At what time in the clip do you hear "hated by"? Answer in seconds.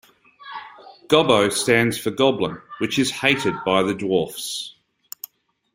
3.11-3.83